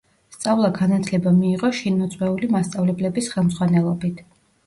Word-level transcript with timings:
სწავლა-განათლება 0.35 1.33
მიიღო 1.41 1.69
შინ 1.81 1.99
მოწვეული 2.01 2.49
მასწავლებლების 2.55 3.31
ხელმძღვანელობით. 3.35 4.27